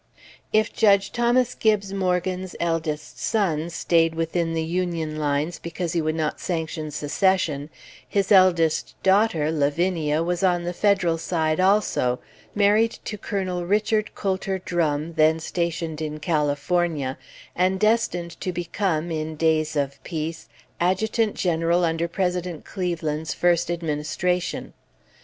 If 0.51 0.73
Judge 0.73 1.11
Thomas 1.11 1.53
Gibbes 1.53 1.93
Morgan's 1.93 2.55
eldest 2.59 3.19
son 3.19 3.69
stayed 3.69 4.15
within 4.15 4.55
the 4.55 4.63
Union 4.63 5.17
lines 5.17 5.59
because 5.59 5.93
he 5.93 6.01
would 6.01 6.15
not 6.15 6.39
sanction 6.39 6.89
Secession, 6.89 7.69
his 8.09 8.31
eldest 8.31 8.95
daughter 9.03 9.51
Lavinia 9.51 10.23
was 10.23 10.41
on 10.41 10.63
the 10.63 10.73
Federal 10.73 11.19
side 11.19 11.59
also, 11.59 12.17
married 12.55 12.97
to 13.05 13.15
Colonel 13.15 13.63
Richard 13.67 14.15
Coulter 14.15 14.57
Drum, 14.57 15.13
then 15.13 15.39
stationed 15.39 16.01
in 16.01 16.19
California, 16.19 17.15
and 17.55 17.79
destined 17.79 18.31
to 18.41 18.51
become, 18.51 19.11
in 19.11 19.35
days 19.35 19.75
of 19.75 20.03
peace, 20.03 20.49
Adjutant 20.79 21.35
General 21.35 21.85
under 21.85 22.07
President 22.07 22.65
Cleveland's 22.65 23.35
first 23.35 23.69
administration. 23.69 24.73